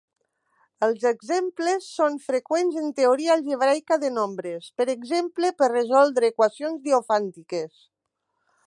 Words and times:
Els 0.85 1.03
exemples 1.09 1.89
són 1.97 2.17
freqüents 2.23 2.79
en 2.85 2.89
teoria 3.01 3.35
algebraica 3.35 3.99
de 4.05 4.11
nombres, 4.17 4.73
per 4.81 4.89
exemple 4.97 5.53
per 5.61 5.71
resoldre 5.77 6.33
equacions 6.35 6.85
diofàntiques. 6.91 7.89